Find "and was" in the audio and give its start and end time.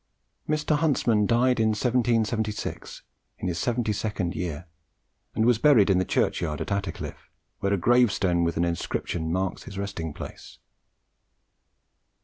5.35-5.59